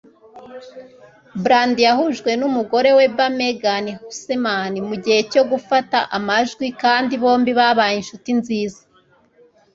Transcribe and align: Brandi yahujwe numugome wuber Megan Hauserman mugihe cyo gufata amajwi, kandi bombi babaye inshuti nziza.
Brandi 1.43 1.81
yahujwe 1.87 2.31
numugome 2.39 2.91
wuber 2.97 3.29
Megan 3.39 3.85
Hauserman 3.97 4.73
mugihe 4.89 5.19
cyo 5.31 5.43
gufata 5.51 5.97
amajwi, 6.17 6.65
kandi 6.83 7.13
bombi 7.23 7.51
babaye 7.59 7.95
inshuti 8.01 8.29
nziza. 8.39 8.81